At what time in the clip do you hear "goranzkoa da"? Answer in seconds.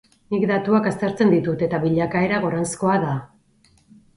2.47-3.13